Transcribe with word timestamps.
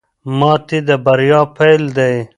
ماتې 0.39 0.79
د 0.87 0.89
بریا 1.05 1.41
پیل 1.57 1.83
دی. 1.97 2.15